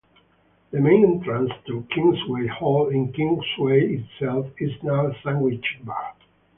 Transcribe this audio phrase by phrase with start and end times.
[0.71, 6.15] The main entrance to Kingsway Hall in Kingsway itself is now a sandwich bar.